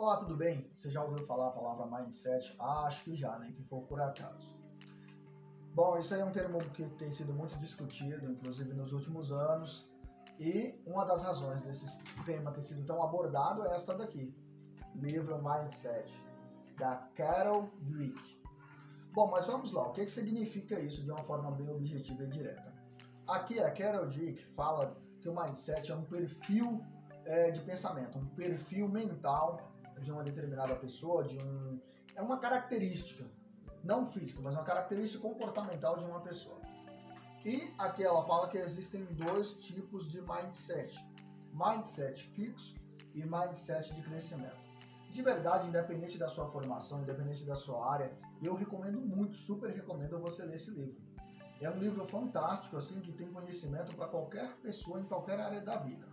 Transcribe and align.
Olá, 0.00 0.16
tudo 0.16 0.36
bem? 0.36 0.60
Você 0.76 0.92
já 0.92 1.02
ouviu 1.02 1.26
falar 1.26 1.48
a 1.48 1.50
palavra 1.50 1.84
mindset? 1.84 2.54
Acho 2.60 3.02
que 3.02 3.16
já, 3.16 3.36
né? 3.40 3.50
que 3.50 3.64
for 3.64 3.82
por 3.82 4.00
acaso. 4.00 4.56
Bom, 5.74 5.98
isso 5.98 6.14
aí 6.14 6.20
é 6.20 6.24
um 6.24 6.30
termo 6.30 6.60
que 6.70 6.88
tem 6.90 7.10
sido 7.10 7.34
muito 7.34 7.58
discutido, 7.58 8.30
inclusive 8.30 8.72
nos 8.74 8.92
últimos 8.92 9.32
anos, 9.32 9.90
e 10.38 10.80
uma 10.86 11.04
das 11.04 11.24
razões 11.24 11.62
desse 11.62 12.00
tema 12.24 12.52
ter 12.52 12.60
sido 12.60 12.86
tão 12.86 13.02
abordado 13.02 13.64
é 13.64 13.74
esta 13.74 13.92
daqui, 13.92 14.32
livro 14.94 15.42
Mindset, 15.42 16.08
da 16.78 16.94
Carol 17.16 17.68
Dweck. 17.80 18.40
Bom, 19.12 19.28
mas 19.28 19.48
vamos 19.48 19.72
lá, 19.72 19.88
o 19.88 19.92
que, 19.92 20.04
que 20.04 20.12
significa 20.12 20.78
isso 20.78 21.02
de 21.02 21.10
uma 21.10 21.24
forma 21.24 21.50
bem 21.50 21.68
objetiva 21.68 22.22
e 22.22 22.28
direta? 22.28 22.72
Aqui 23.26 23.58
a 23.58 23.68
Carol 23.72 24.06
Dweck 24.06 24.44
fala 24.54 24.96
que 25.20 25.28
o 25.28 25.34
mindset 25.34 25.90
é 25.90 25.96
um 25.96 26.04
perfil 26.04 26.86
é, 27.24 27.50
de 27.50 27.58
pensamento, 27.62 28.16
um 28.16 28.26
perfil 28.36 28.88
mental 28.88 29.76
de 29.98 30.12
uma 30.12 30.22
determinada 30.22 30.74
pessoa, 30.76 31.24
de 31.24 31.38
um 31.38 31.80
é 32.18 32.22
uma 32.22 32.38
característica, 32.38 33.24
não 33.84 34.04
física, 34.04 34.40
mas 34.42 34.54
uma 34.54 34.64
característica 34.64 35.22
comportamental 35.22 35.96
de 35.96 36.04
uma 36.04 36.20
pessoa. 36.20 36.58
E 37.44 37.72
aqui 37.78 38.02
ela 38.02 38.24
fala 38.24 38.48
que 38.48 38.58
existem 38.58 39.04
dois 39.14 39.52
tipos 39.54 40.08
de 40.10 40.20
mindset: 40.22 40.98
mindset 41.52 42.24
fixo 42.30 42.80
e 43.14 43.24
mindset 43.24 43.94
de 43.94 44.02
crescimento. 44.02 44.68
De 45.10 45.22
verdade, 45.22 45.68
independente 45.68 46.18
da 46.18 46.28
sua 46.28 46.48
formação, 46.48 47.02
independente 47.02 47.44
da 47.44 47.54
sua 47.54 47.90
área, 47.90 48.12
eu 48.42 48.54
recomendo 48.54 49.00
muito, 49.00 49.36
super 49.36 49.70
recomendo 49.70 50.18
você 50.18 50.44
ler 50.44 50.56
esse 50.56 50.72
livro. 50.72 51.00
É 51.60 51.70
um 51.70 51.78
livro 51.78 52.06
fantástico, 52.06 52.76
assim, 52.76 53.00
que 53.00 53.12
tem 53.12 53.32
conhecimento 53.32 53.94
para 53.94 54.06
qualquer 54.08 54.56
pessoa 54.56 55.00
em 55.00 55.04
qualquer 55.04 55.40
área 55.40 55.60
da 55.60 55.76
vida. 55.76 56.06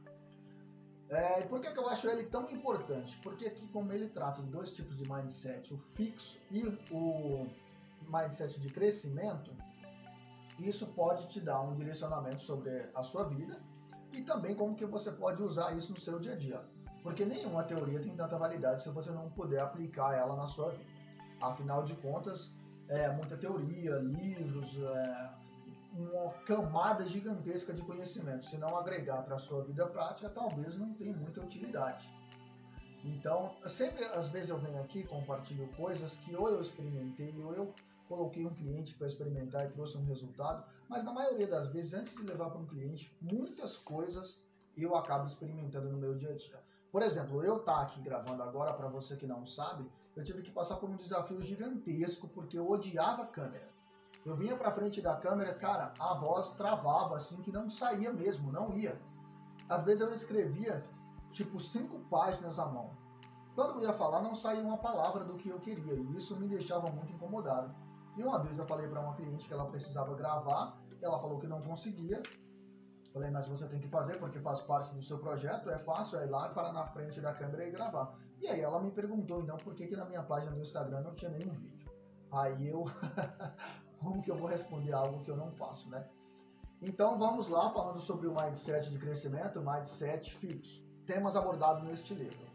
É, 1.10 1.42
por 1.44 1.62
que, 1.62 1.72
que 1.72 1.78
eu 1.78 1.88
acho 1.88 2.10
ele 2.10 2.24
tão 2.24 2.50
importante? 2.50 3.18
Porque 3.22 3.46
aqui, 3.46 3.68
como 3.68 3.92
ele 3.94 4.10
trata 4.10 4.42
de 4.42 4.50
dois 4.50 4.72
tipos 4.72 4.98
de 4.98 5.08
mindset, 5.10 5.74
o 5.74 5.78
fixo 5.94 6.40
e 6.50 6.64
o 6.92 7.48
mindset 8.08 8.60
de 8.60 8.70
crescimento, 8.70 9.52
isso 10.60 10.88
pode 10.88 11.28
te 11.28 11.40
dar 11.40 11.62
um 11.62 11.76
direcionamento 11.76 12.42
sobre 12.42 12.90
a 12.94 13.04
sua 13.04 13.26
vida 13.26 13.62
e 14.14 14.22
também 14.22 14.56
como 14.56 14.76
que 14.76 14.86
você 14.86 15.12
pode 15.12 15.44
usar 15.44 15.76
isso 15.78 15.92
no 15.92 16.00
seu 16.00 16.20
dia 16.20 16.34
a 16.34 16.38
dia. 16.38 16.62
Porque 17.04 17.24
nenhuma 17.24 17.64
teoria 17.64 18.00
tem 18.00 18.16
tanta 18.16 18.38
validade 18.38 18.82
se 18.82 18.90
você 18.90 19.12
não 19.12 19.30
puder 19.30 19.60
aplicar 19.60 20.14
ela 20.14 20.36
na 20.36 20.48
sua 20.48 20.72
vida. 20.72 20.90
Afinal 21.40 21.84
de 21.84 21.94
contas, 21.98 22.56
é 22.88 23.10
muita 23.12 23.38
teoria, 23.38 23.98
livros, 23.98 24.76
é, 24.82 25.30
uma 25.96 26.34
camada 26.46 27.08
gigantesca 27.08 27.74
de 27.74 27.82
conhecimento. 27.82 28.46
Se 28.46 28.58
não 28.58 28.78
agregar 28.78 29.24
para 29.24 29.36
a 29.36 29.40
sua 29.40 29.64
vida 29.64 29.86
prática, 29.88 30.30
talvez 30.30 30.78
não 30.78 30.94
tenha 30.94 31.16
muita 31.16 31.42
utilidade. 31.42 32.14
Então, 33.04 33.56
sempre, 33.66 34.04
às 34.06 34.28
vezes 34.28 34.50
eu 34.50 34.58
venho 34.58 34.82
aqui 34.82 35.04
compartilho 35.04 35.68
coisas 35.78 36.18
que 36.18 36.36
ou 36.36 36.50
eu 36.50 36.60
experimentei 36.60 37.34
ou 37.44 37.54
eu 37.54 37.74
coloquei 38.10 38.46
um 38.46 38.54
cliente 38.54 38.96
para 38.96 39.08
experimentar 39.08 39.66
e 39.66 39.70
trouxe 39.70 39.98
um 39.98 40.06
resultado, 40.06 40.64
mas 40.90 41.04
na 41.04 41.14
maioria 41.14 41.48
das 41.48 41.68
vezes, 41.68 41.94
antes 41.94 42.16
de 42.16 42.24
levar 42.24 42.50
para 42.50 42.60
um 42.60 42.66
cliente, 42.66 43.16
muitas 43.22 43.78
coisas 43.78 44.44
eu 44.76 44.96
acabo 44.96 45.26
experimentando 45.26 45.90
no 45.90 45.98
meu 45.98 46.16
dia 46.16 46.32
a 46.32 46.36
dia. 46.36 46.60
Por 46.92 47.02
exemplo, 47.02 47.44
eu 47.44 47.58
estar 47.58 47.74
tá 47.74 47.82
aqui 47.84 48.02
gravando 48.02 48.42
agora, 48.44 48.74
para 48.74 48.88
você 48.88 49.16
que 49.16 49.28
não 49.28 49.46
sabe, 49.46 49.90
eu 50.16 50.24
tive 50.24 50.42
que 50.42 50.52
passar 50.52 50.78
por 50.78 50.90
um 50.90 50.96
desafio 50.96 51.42
gigantesco 51.42 52.28
porque 52.30 52.58
eu 52.58 52.70
odiava 52.70 53.24
a 53.24 53.28
câmera. 53.28 53.75
Eu 54.26 54.36
vinha 54.36 54.58
para 54.58 54.72
frente 54.72 55.02
da 55.02 55.16
câmera, 55.16 55.54
cara, 55.54 55.94
a 56.00 56.16
voz 56.16 56.50
travava 56.56 57.16
assim 57.16 57.42
que 57.44 57.52
não 57.52 57.70
saía 57.70 58.12
mesmo, 58.12 58.52
não 58.52 58.74
ia. 58.74 59.00
Às 59.70 59.84
vezes 59.84 60.02
eu 60.02 60.12
escrevia 60.12 60.84
tipo 61.30 61.60
cinco 61.60 62.00
páginas 62.10 62.58
à 62.58 62.66
mão. 62.66 62.90
Quando 63.54 63.76
eu 63.76 63.88
ia 63.88 63.94
falar, 63.94 64.22
não 64.22 64.34
saía 64.34 64.64
uma 64.64 64.80
palavra 64.80 65.24
do 65.24 65.36
que 65.36 65.50
eu 65.50 65.60
queria 65.60 65.94
e 65.94 66.16
isso 66.16 66.36
me 66.38 66.48
deixava 66.48 66.90
muito 66.90 67.14
incomodado. 67.14 67.74
E 68.18 68.24
uma 68.24 68.40
vez 68.40 68.58
eu 68.58 68.66
falei 68.66 68.88
para 68.88 69.00
uma 69.00 69.14
cliente 69.14 69.48
que 69.48 69.54
ela 69.54 69.70
precisava 69.70 70.16
gravar, 70.16 70.76
ela 71.02 71.20
falou 71.20 71.38
que 71.38 71.48
não 71.48 71.62
conseguia. 71.62 72.24
Falei, 73.14 73.30
mas 73.30 73.48
você 73.48 73.68
tem 73.68 73.80
que 73.80 73.88
fazer 73.88 74.18
porque 74.18 74.40
faz 74.40 74.60
parte 74.60 74.94
do 74.94 75.02
seu 75.02 75.20
projeto, 75.20 75.70
é 75.70 75.78
fácil, 75.78 76.20
é 76.20 76.26
ir 76.26 76.30
lá, 76.30 76.50
parar 76.50 76.74
na 76.74 76.86
frente 76.88 77.22
da 77.22 77.34
câmera 77.34 77.66
e 77.66 77.72
gravar. 77.72 78.18
E 78.42 78.48
aí 78.48 78.60
ela 78.60 78.82
me 78.82 78.92
perguntou, 78.92 79.42
então, 79.42 79.56
por 79.58 79.74
que, 79.76 79.88
que 79.88 79.96
na 79.96 80.04
minha 80.04 80.24
página 80.24 80.52
do 80.52 80.60
Instagram 80.60 81.02
não 81.02 81.14
tinha 81.14 81.32
nenhum 81.32 81.54
vídeo? 81.54 81.90
Aí 82.32 82.68
eu, 82.68 82.84
como 84.06 84.22
que 84.22 84.30
eu 84.30 84.38
vou 84.38 84.48
responder 84.48 84.94
algo 84.94 85.24
que 85.24 85.32
eu 85.32 85.36
não 85.36 85.52
faço, 85.52 85.90
né? 85.90 86.08
Então 86.82 87.18
vamos 87.18 87.48
lá, 87.48 87.72
falando 87.72 88.00
sobre 88.00 88.28
o 88.28 88.36
mindset 88.36 88.92
de 88.92 89.00
crescimento, 89.00 89.60
o 89.60 89.66
mindset 89.66 90.32
fixo. 90.36 90.86
Temas 91.08 91.36
abordados 91.36 91.84
neste 91.84 92.14
livro. 92.14 92.46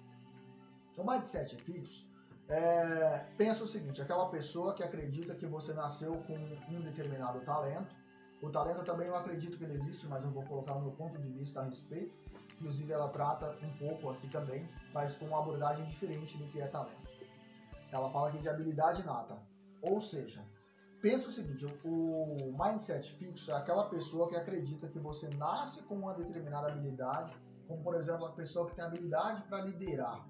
O 0.97 1.03
mindset 1.05 1.57
fixo 1.57 2.09
é, 2.49 3.27
pensa 3.37 3.65
o 3.65 3.67
seguinte: 3.67 4.01
aquela 4.01 4.29
pessoa 4.29 4.75
que 4.75 4.83
acredita 4.83 5.35
que 5.35 5.47
você 5.47 5.73
nasceu 5.73 6.23
com 6.23 6.35
um 6.35 6.81
determinado 6.83 7.41
talento. 7.41 7.99
O 8.41 8.49
talento 8.49 8.83
também 8.85 9.09
eu 9.09 9.17
acredito 9.17 9.59
que 9.59 9.65
ele 9.65 9.75
existe, 9.75 10.07
mas 10.07 10.25
eu 10.25 10.31
vou 10.31 10.45
colocar 10.45 10.75
o 10.75 10.81
meu 10.81 10.93
ponto 10.93 11.19
de 11.19 11.29
vista 11.29 11.61
a 11.61 11.65
respeito. 11.65 12.15
Inclusive, 12.55 12.93
ela 12.93 13.09
trata 13.09 13.57
um 13.63 13.73
pouco 13.77 14.11
aqui 14.11 14.29
também, 14.29 14.69
mas 14.95 15.17
com 15.17 15.27
uma 15.27 15.41
abordagem 15.41 15.85
diferente 15.87 16.39
do 16.39 16.47
que 16.49 16.61
é 16.61 16.67
talento. 16.67 17.11
Ela 17.91 18.09
fala 18.11 18.29
aqui 18.29 18.39
de 18.39 18.49
habilidade 18.49 19.05
nata. 19.05 19.37
Ou 19.83 20.01
seja, 20.01 20.43
pensa 21.01 21.29
o 21.29 21.33
seguinte: 21.33 21.67
o 21.85 22.55
mindset 22.59 23.13
fixo 23.15 23.51
é 23.51 23.57
aquela 23.57 23.89
pessoa 23.89 24.29
que 24.29 24.37
acredita 24.37 24.89
que 24.89 24.99
você 24.99 25.29
nasce 25.35 25.83
com 25.83 25.97
uma 25.97 26.15
determinada 26.15 26.69
habilidade, 26.69 27.35
como 27.67 27.83
por 27.83 27.95
exemplo 27.95 28.27
a 28.27 28.33
pessoa 28.33 28.69
que 28.69 28.75
tem 28.75 28.85
habilidade 28.85 29.43
para 29.43 29.63
liderar 29.63 30.27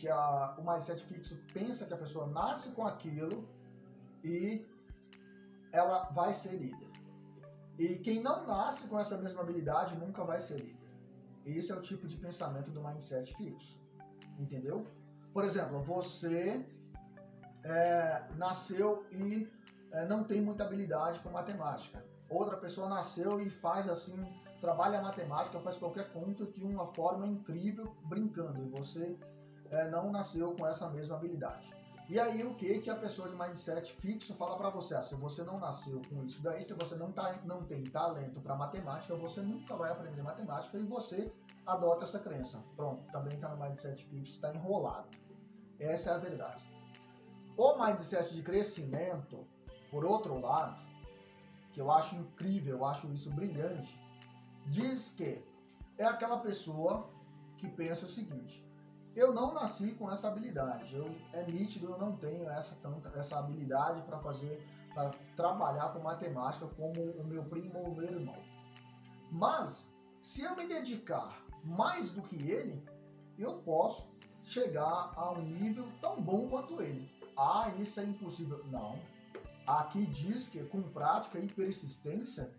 que 0.00 0.08
a, 0.08 0.56
o 0.58 0.64
mindset 0.66 1.04
fixo 1.04 1.38
pensa 1.52 1.84
que 1.84 1.92
a 1.92 1.96
pessoa 1.96 2.26
nasce 2.26 2.70
com 2.70 2.86
aquilo 2.86 3.46
e 4.24 4.66
ela 5.72 6.04
vai 6.10 6.32
ser 6.32 6.56
líder. 6.56 6.88
E 7.78 7.96
quem 7.96 8.22
não 8.22 8.46
nasce 8.46 8.88
com 8.88 8.98
essa 8.98 9.18
mesma 9.18 9.42
habilidade 9.42 9.96
nunca 9.98 10.24
vai 10.24 10.40
ser 10.40 10.58
líder. 10.58 10.90
Esse 11.44 11.70
é 11.70 11.74
o 11.74 11.82
tipo 11.82 12.08
de 12.08 12.16
pensamento 12.16 12.70
do 12.70 12.82
mindset 12.82 13.34
fixo. 13.36 13.78
Entendeu? 14.38 14.86
Por 15.34 15.44
exemplo, 15.44 15.82
você 15.82 16.64
é, 17.62 18.26
nasceu 18.36 19.06
e 19.12 19.46
é, 19.92 20.04
não 20.06 20.24
tem 20.24 20.40
muita 20.40 20.64
habilidade 20.64 21.20
com 21.20 21.30
matemática. 21.30 22.04
Outra 22.28 22.56
pessoa 22.56 22.88
nasceu 22.88 23.40
e 23.40 23.50
faz 23.50 23.88
assim, 23.88 24.24
trabalha 24.60 25.02
matemática, 25.02 25.58
faz 25.60 25.76
qualquer 25.76 26.12
conta 26.12 26.46
de 26.46 26.64
uma 26.64 26.86
forma 26.86 27.26
incrível, 27.26 27.94
brincando. 28.04 28.62
E 28.62 28.68
você 28.68 29.18
é, 29.70 29.88
não 29.88 30.10
nasceu 30.10 30.54
com 30.54 30.66
essa 30.66 30.88
mesma 30.88 31.16
habilidade. 31.16 31.68
E 32.08 32.18
aí 32.18 32.42
o 32.44 32.54
que 32.56 32.80
que 32.80 32.90
a 32.90 32.96
pessoa 32.96 33.28
de 33.28 33.36
mindset 33.36 33.92
fixo 33.92 34.34
fala 34.34 34.56
para 34.56 34.68
você? 34.68 34.96
Ah, 34.96 35.00
se 35.00 35.14
você 35.14 35.44
não 35.44 35.60
nasceu 35.60 36.02
com 36.08 36.24
isso 36.24 36.42
daí, 36.42 36.60
se 36.60 36.74
você 36.74 36.96
não, 36.96 37.12
tá, 37.12 37.38
não 37.44 37.62
tem 37.62 37.84
talento 37.84 38.40
para 38.40 38.56
matemática, 38.56 39.14
você 39.14 39.40
nunca 39.40 39.76
vai 39.76 39.92
aprender 39.92 40.20
matemática 40.20 40.76
e 40.76 40.82
você 40.82 41.32
adota 41.64 42.02
essa 42.02 42.18
crença. 42.18 42.64
Pronto, 42.74 43.04
também 43.12 43.34
está 43.34 43.48
no 43.54 43.64
mindset 43.64 44.04
fixo, 44.06 44.34
está 44.34 44.52
enrolado. 44.52 45.08
Essa 45.78 46.10
é 46.10 46.14
a 46.14 46.18
verdade. 46.18 46.68
O 47.56 47.76
mindset 47.78 48.34
de 48.34 48.42
crescimento, 48.42 49.46
por 49.90 50.04
outro 50.04 50.40
lado, 50.40 50.76
que 51.72 51.80
eu 51.80 51.90
acho 51.90 52.16
incrível, 52.16 52.78
eu 52.78 52.84
acho 52.84 53.06
isso 53.12 53.30
brilhante, 53.32 54.00
diz 54.66 55.10
que 55.10 55.44
é 55.98 56.04
aquela 56.04 56.38
pessoa 56.38 57.08
que 57.58 57.68
pensa 57.68 58.06
o 58.06 58.08
seguinte: 58.08 58.64
eu 59.14 59.32
não 59.32 59.52
nasci 59.52 59.92
com 59.92 60.10
essa 60.10 60.28
habilidade. 60.28 60.94
Eu, 60.94 61.10
é 61.32 61.42
nítido, 61.44 61.90
eu 61.90 61.98
não 61.98 62.16
tenho 62.16 62.48
essa, 62.48 62.76
tanta, 62.76 63.08
essa 63.18 63.38
habilidade 63.38 64.02
para 64.02 64.18
fazer, 64.18 64.62
para 64.94 65.10
trabalhar 65.36 65.92
com 65.92 66.00
matemática 66.00 66.66
como 66.68 67.00
o 67.02 67.24
meu 67.24 67.44
primo 67.44 67.78
ou 67.78 67.88
o 67.88 67.94
meu 67.94 68.04
irmão. 68.04 68.36
Mas, 69.30 69.92
se 70.22 70.42
eu 70.42 70.56
me 70.56 70.66
dedicar 70.66 71.42
mais 71.64 72.12
do 72.12 72.22
que 72.22 72.50
ele, 72.50 72.82
eu 73.38 73.54
posso 73.58 74.14
chegar 74.42 75.12
a 75.16 75.32
um 75.32 75.42
nível 75.42 75.86
tão 76.00 76.20
bom 76.20 76.48
quanto 76.48 76.80
ele. 76.80 77.10
Ah, 77.36 77.70
isso 77.78 78.00
é 78.00 78.04
impossível. 78.04 78.64
Não. 78.66 78.98
Aqui 79.66 80.06
diz 80.06 80.48
que 80.48 80.62
com 80.64 80.82
prática 80.82 81.38
e 81.38 81.46
persistência, 81.48 82.52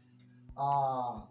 a, 0.56 1.28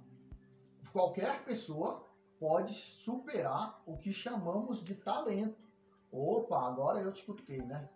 qualquer 0.93 1.45
pessoa 1.45 2.07
pode 2.39 2.73
superar 2.73 3.83
o 3.87 3.97
que 3.97 4.13
chamamos 4.13 4.83
de 4.83 4.95
talento. 4.95 5.61
Opa, 6.11 6.67
agora 6.67 7.01
eu 7.01 7.13
te 7.13 7.25
cutuquei, 7.25 7.63
né? 7.63 7.89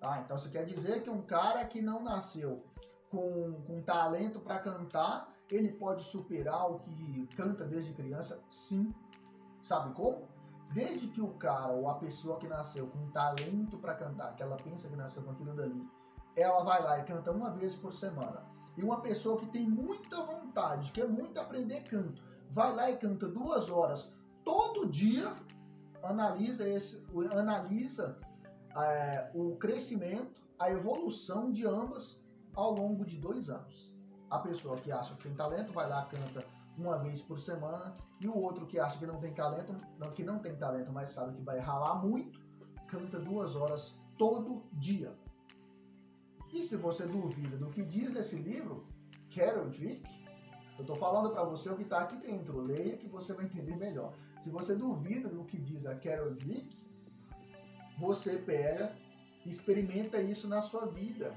Tá, 0.00 0.20
então 0.20 0.36
você 0.36 0.50
quer 0.50 0.64
dizer 0.64 1.02
que 1.02 1.08
um 1.08 1.22
cara 1.22 1.64
que 1.64 1.80
não 1.80 2.02
nasceu 2.02 2.62
com, 3.10 3.62
com 3.66 3.82
talento 3.82 4.40
para 4.40 4.58
cantar, 4.58 5.32
ele 5.50 5.72
pode 5.72 6.02
superar 6.02 6.70
o 6.70 6.78
que 6.80 7.26
canta 7.36 7.64
desde 7.64 7.94
criança? 7.94 8.42
Sim. 8.48 8.92
Sabe 9.62 9.94
como? 9.94 10.28
Desde 10.72 11.06
que 11.08 11.20
o 11.20 11.32
cara 11.34 11.72
ou 11.72 11.88
a 11.88 11.94
pessoa 11.94 12.38
que 12.38 12.48
nasceu 12.48 12.88
com 12.88 13.10
talento 13.10 13.78
para 13.78 13.94
cantar, 13.94 14.34
que 14.34 14.42
ela 14.42 14.56
pensa 14.56 14.88
que 14.88 14.96
nasceu 14.96 15.22
com 15.22 15.30
aquilo 15.30 15.54
dali, 15.54 15.88
ela 16.36 16.62
vai 16.64 16.82
lá 16.82 16.98
e 16.98 17.04
canta 17.04 17.30
uma 17.30 17.50
vez 17.50 17.74
por 17.76 17.92
semana. 17.92 18.44
E 18.76 18.82
uma 18.82 19.00
pessoa 19.00 19.38
que 19.38 19.46
tem 19.46 19.68
muita 19.68 20.22
vontade, 20.24 20.90
quer 20.92 21.08
muito 21.08 21.38
aprender 21.38 21.82
canto, 21.84 22.22
vai 22.50 22.74
lá 22.74 22.90
e 22.90 22.96
canta 22.96 23.28
duas 23.28 23.70
horas 23.70 24.14
todo 24.44 24.88
dia, 24.88 25.32
analisa 26.02 26.68
esse, 26.68 27.04
analisa 27.32 28.18
é, 28.76 29.30
o 29.34 29.56
crescimento, 29.56 30.42
a 30.58 30.70
evolução 30.70 31.50
de 31.50 31.66
ambas 31.66 32.22
ao 32.54 32.72
longo 32.72 33.04
de 33.04 33.16
dois 33.16 33.48
anos. 33.48 33.94
A 34.30 34.38
pessoa 34.38 34.76
que 34.76 34.90
acha 34.90 35.14
que 35.14 35.24
tem 35.24 35.34
talento 35.34 35.72
vai 35.72 35.88
lá 35.88 36.04
canta 36.06 36.44
uma 36.76 36.98
vez 36.98 37.22
por 37.22 37.38
semana 37.38 37.96
e 38.20 38.26
o 38.26 38.36
outro 38.36 38.66
que 38.66 38.78
acha 38.78 38.98
que 38.98 39.06
não 39.06 39.20
tem 39.20 39.32
talento, 39.32 39.74
não, 39.98 40.10
que 40.10 40.24
não 40.24 40.38
tem 40.38 40.56
talento, 40.56 40.92
mas 40.92 41.10
sabe 41.10 41.36
que 41.36 41.42
vai 41.42 41.58
ralar 41.58 41.96
muito, 41.96 42.40
canta 42.88 43.18
duas 43.20 43.54
horas 43.54 43.98
todo 44.18 44.64
dia. 44.72 45.16
E 46.54 46.62
se 46.62 46.76
você 46.76 47.04
duvida 47.04 47.56
do 47.56 47.68
que 47.68 47.82
diz 47.82 48.14
esse 48.14 48.36
livro, 48.36 48.86
Carol 49.34 49.68
Dweck, 49.70 50.04
eu 50.78 50.82
estou 50.82 50.94
falando 50.94 51.30
para 51.30 51.42
você 51.42 51.68
o 51.68 51.76
que 51.76 51.82
está 51.82 52.02
aqui 52.02 52.16
dentro. 52.16 52.60
Leia 52.60 52.96
que 52.96 53.08
você 53.08 53.32
vai 53.32 53.46
entender 53.46 53.74
melhor. 53.76 54.14
Se 54.40 54.50
você 54.50 54.76
duvida 54.76 55.28
do 55.28 55.44
que 55.44 55.58
diz 55.58 55.84
a 55.84 55.96
Carol 55.96 56.32
Dweck, 56.32 56.78
você 57.98 58.38
pega 58.38 58.96
e 59.44 59.50
experimenta 59.50 60.20
isso 60.20 60.46
na 60.46 60.62
sua 60.62 60.86
vida. 60.86 61.34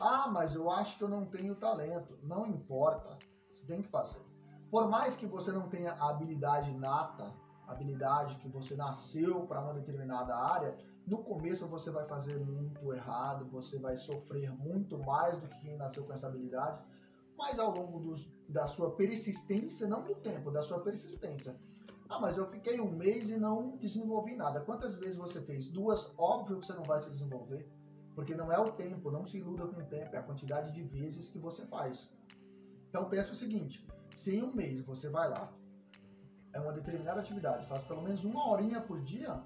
Ah, 0.00 0.28
mas 0.28 0.54
eu 0.54 0.70
acho 0.70 0.96
que 0.96 1.04
eu 1.04 1.10
não 1.10 1.26
tenho 1.26 1.54
talento. 1.54 2.18
Não 2.22 2.46
importa. 2.46 3.18
Você 3.52 3.66
tem 3.66 3.82
que 3.82 3.88
fazer. 3.88 4.24
Por 4.70 4.88
mais 4.88 5.14
que 5.14 5.26
você 5.26 5.52
não 5.52 5.68
tenha 5.68 5.92
habilidade 5.92 6.72
nata, 6.72 7.34
habilidade 7.66 8.36
que 8.36 8.48
você 8.48 8.76
nasceu 8.76 9.46
para 9.46 9.60
uma 9.60 9.74
determinada 9.74 10.34
área, 10.34 10.74
no 11.06 11.18
começo 11.18 11.68
você 11.68 11.90
vai 11.90 12.04
fazer 12.06 12.38
muito 12.38 12.92
errado, 12.92 13.48
você 13.50 13.78
vai 13.78 13.96
sofrer 13.96 14.50
muito 14.50 14.98
mais 14.98 15.38
do 15.38 15.46
que 15.46 15.60
quem 15.60 15.76
nasceu 15.76 16.04
com 16.04 16.12
essa 16.12 16.26
habilidade, 16.26 16.82
mas 17.38 17.58
ao 17.58 17.70
longo 17.70 18.00
dos, 18.00 18.28
da 18.48 18.66
sua 18.66 18.90
persistência, 18.96 19.86
não 19.86 20.02
do 20.02 20.16
tempo, 20.16 20.50
da 20.50 20.62
sua 20.62 20.80
persistência. 20.80 21.56
Ah, 22.08 22.20
mas 22.20 22.36
eu 22.36 22.46
fiquei 22.48 22.80
um 22.80 22.90
mês 22.90 23.30
e 23.30 23.36
não 23.36 23.76
desenvolvi 23.76 24.36
nada. 24.36 24.60
Quantas 24.60 24.96
vezes 24.96 25.16
você 25.16 25.40
fez? 25.40 25.68
Duas, 25.68 26.14
óbvio 26.18 26.58
que 26.58 26.66
você 26.66 26.72
não 26.72 26.84
vai 26.84 27.00
se 27.00 27.10
desenvolver, 27.10 27.68
porque 28.14 28.34
não 28.34 28.50
é 28.50 28.58
o 28.58 28.72
tempo, 28.72 29.10
não 29.10 29.24
se 29.24 29.38
iluda 29.38 29.66
com 29.66 29.80
o 29.80 29.84
tempo, 29.84 30.14
é 30.14 30.18
a 30.18 30.22
quantidade 30.22 30.72
de 30.72 30.82
vezes 30.82 31.28
que 31.28 31.38
você 31.38 31.66
faz. 31.66 32.16
Então 32.88 33.08
pensa 33.08 33.32
o 33.32 33.34
seguinte: 33.34 33.86
se 34.14 34.36
em 34.36 34.42
um 34.42 34.54
mês 34.54 34.80
você 34.80 35.08
vai 35.08 35.28
lá, 35.28 35.52
é 36.52 36.60
uma 36.60 36.72
determinada 36.72 37.20
atividade, 37.20 37.66
faz 37.66 37.84
pelo 37.84 38.02
menos 38.02 38.24
uma 38.24 38.48
horinha 38.48 38.80
por 38.80 39.02
dia, 39.02 39.42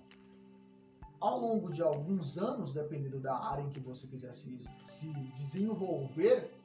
ao 1.21 1.39
longo 1.39 1.71
de 1.71 1.83
alguns 1.83 2.39
anos, 2.39 2.73
dependendo 2.73 3.21
da 3.21 3.37
área 3.37 3.63
em 3.63 3.69
que 3.69 3.81
você 3.81 4.07
quiser 4.07 4.33
se, 4.33 4.59
se 4.83 5.13
desenvolver, 5.35 6.57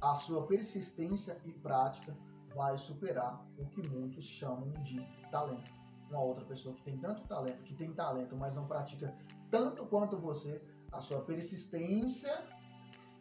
a 0.00 0.16
sua 0.16 0.44
persistência 0.46 1.40
e 1.44 1.52
prática 1.52 2.16
vai 2.56 2.76
superar 2.76 3.46
o 3.56 3.64
que 3.66 3.88
muitos 3.88 4.24
chamam 4.24 4.72
de 4.82 5.00
talento. 5.30 5.70
Uma 6.10 6.20
outra 6.20 6.44
pessoa 6.44 6.74
que 6.74 6.82
tem 6.82 6.98
tanto 6.98 7.26
talento, 7.28 7.62
que 7.62 7.74
tem 7.74 7.92
talento, 7.92 8.36
mas 8.36 8.56
não 8.56 8.66
pratica 8.66 9.14
tanto 9.50 9.86
quanto 9.86 10.18
você, 10.18 10.60
a 10.90 11.00
sua 11.00 11.20
persistência 11.20 12.44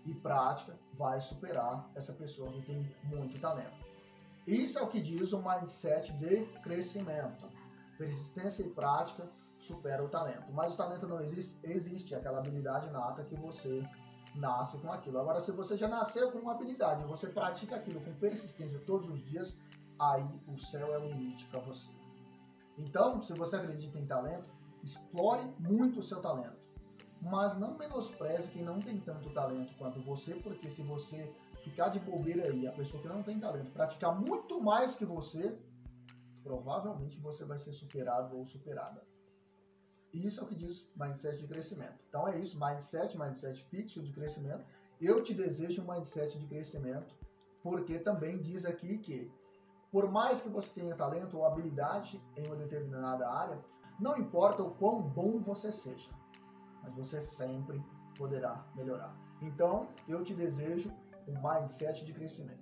e 0.06 0.14
prática 0.16 0.78
vai 0.96 1.22
superar 1.22 1.90
essa 1.96 2.14
pessoa 2.14 2.52
que 2.52 2.64
tem 2.64 2.96
muito 3.04 3.40
talento. 3.40 3.86
Isso 4.48 4.80
é 4.80 4.82
o 4.82 4.88
que 4.88 5.00
diz 5.00 5.32
o 5.34 5.42
mindset 5.42 6.12
de 6.14 6.46
crescimento. 6.64 7.48
Persistência 7.98 8.64
e 8.64 8.70
prática 8.70 9.30
supera 9.62 10.04
o 10.04 10.10
talento. 10.10 10.52
Mas 10.52 10.74
o 10.74 10.78
talento 10.78 11.08
não 11.08 11.22
existe, 11.22 11.60
existe 11.64 12.16
aquela 12.16 12.40
habilidade 12.40 12.90
nata 12.90 13.24
que 13.24 13.36
você 13.36 13.84
nasce 14.36 14.78
com 14.80 14.92
aquilo. 14.92 15.20
Agora, 15.20 15.40
se 15.40 15.52
você 15.52 15.78
já 15.78 15.88
nasceu 15.88 16.32
com 16.32 16.40
uma 16.40 16.54
habilidade, 16.54 17.04
você 17.06 17.28
pratica 17.28 17.76
aquilo 17.76 18.02
com 18.02 18.14
persistência 18.16 18.80
todos 18.86 19.10
os 19.10 19.24
dias, 19.26 19.60
aí 20.00 20.28
o 20.48 20.58
céu 20.58 20.94
é 20.94 20.98
o 20.98 21.08
limite 21.08 21.46
para 21.48 21.60
você. 21.60 21.92
Então, 22.78 23.22
se 23.22 23.34
você 23.34 23.58
acredita 23.58 24.00
em 24.00 24.06
talento, 24.06 24.50
explore 24.84 25.54
muito 25.60 26.00
o 26.00 26.04
seu 26.04 26.22
talento. 26.22 26.60
Mas 27.22 27.56
não 27.56 27.78
menospreze 27.78 28.52
quem 28.52 28.64
não 28.64 28.80
tem 28.80 29.00
tanto 29.00 29.30
talento 29.30 29.76
quanto 29.78 30.02
você, 30.02 30.34
porque 30.36 30.70
se 30.70 30.82
você 30.82 31.32
ficar 31.64 31.90
de 31.90 32.00
bobeira 32.00 32.48
aí, 32.48 32.68
a 32.68 32.72
pessoa 32.72 33.02
que 33.02 33.08
não 33.08 33.22
tem 33.22 33.40
talento, 33.40 33.72
praticar 33.72 34.20
muito 34.20 34.60
mais 34.60 34.96
que 34.96 35.06
você, 35.06 35.60
provavelmente 36.42 37.20
você 37.20 37.46
vai 37.46 37.60
ser 37.60 37.74
superado 37.74 38.36
ou 38.36 38.46
superada. 38.46 39.06
Isso 40.14 40.42
é 40.42 40.44
o 40.44 40.48
que 40.48 40.56
diz 40.56 40.90
mindset 40.96 41.38
de 41.38 41.48
crescimento. 41.48 41.96
Então 42.10 42.28
é 42.28 42.38
isso, 42.38 42.60
mindset, 42.60 43.18
mindset 43.18 43.64
fixo 43.66 44.02
de 44.02 44.12
crescimento. 44.12 44.66
Eu 45.00 45.24
te 45.24 45.34
desejo 45.34 45.82
um 45.82 45.92
mindset 45.92 46.38
de 46.38 46.46
crescimento, 46.46 47.16
porque 47.64 47.98
também 48.00 48.42
diz 48.42 48.66
aqui 48.66 48.98
que 48.98 49.32
por 49.92 50.10
mais 50.10 50.42
que 50.42 50.50
você 50.50 50.74
tenha 50.80 50.96
talento 50.96 51.38
ou 51.38 51.46
habilidade 51.46 52.22
em 52.38 52.48
uma 52.48 52.56
determinada 52.56 53.30
área, 53.30 53.60
não 54.00 54.18
importa 54.18 54.64
o 54.64 54.72
quão 54.72 55.02
bom 55.02 55.40
você 55.40 55.72
seja, 55.72 56.10
mas 56.82 56.94
você 56.96 57.20
sempre 57.20 57.84
poderá 58.18 58.66
melhorar. 58.74 59.14
Então, 59.42 59.90
eu 60.08 60.24
te 60.24 60.34
desejo 60.34 60.92
um 61.28 61.34
mindset 61.42 62.06
de 62.06 62.14
crescimento. 62.14 62.61